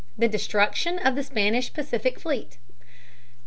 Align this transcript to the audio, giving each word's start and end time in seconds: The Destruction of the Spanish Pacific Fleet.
The 0.17 0.27
Destruction 0.27 0.97
of 0.97 1.13
the 1.15 1.21
Spanish 1.21 1.71
Pacific 1.71 2.19
Fleet. 2.19 2.57